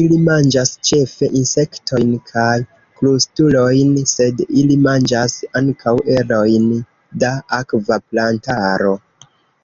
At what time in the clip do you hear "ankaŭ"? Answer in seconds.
5.64-5.98